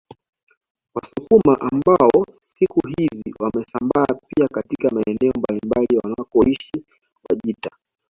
[0.95, 6.85] Wasukuma ambao siku hizi wamesambaa pia katika maeneo mbalimbali wanakoishi
[7.29, 7.69] Wajita